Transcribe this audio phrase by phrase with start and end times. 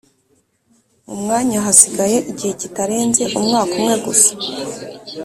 [1.07, 4.31] mu mwanya hasigaye igihe kitarenze umwaka umwe gusa